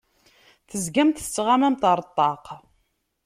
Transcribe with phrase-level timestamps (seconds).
[0.69, 2.45] Tezgamt tettɣamamt ar ṭṭaq.